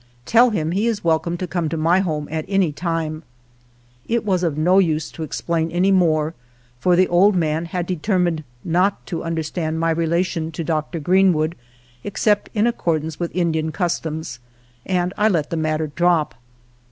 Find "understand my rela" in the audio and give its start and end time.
9.23-10.25